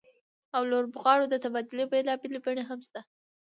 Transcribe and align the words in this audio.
او 0.55 0.61
لوبغاړو 0.69 1.25
د 1.29 1.35
تبادلې 1.43 1.85
بېلابېلې 1.91 2.39
بڼې 2.45 2.63
هم 2.69 2.79
شته 2.87 2.99